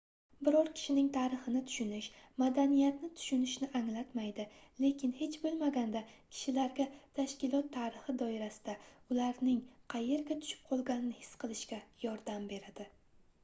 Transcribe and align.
biror 0.45 0.69
kishining 0.77 1.09
tarixini 1.15 1.59
tushunish 1.65 2.05
madaniyatni 2.43 3.09
tushunishni 3.19 3.69
anglatmaydi 3.79 4.45
lekin 4.85 5.13
hech 5.19 5.37
boʻlmaganda 5.43 6.01
kishilarga 6.15 6.87
tashkilot 7.19 7.69
tarixi 7.77 8.17
doirasida 8.25 8.77
ularning 9.17 9.63
qayerga 9.97 10.39
tushib 10.41 10.65
qolganini 10.73 11.21
his 11.23 11.33
qilishga 11.45 11.81
yordam 12.09 12.53
beradi 12.57 12.89